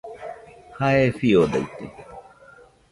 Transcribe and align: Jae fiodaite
Jae 0.77 1.11
fiodaite 1.17 1.85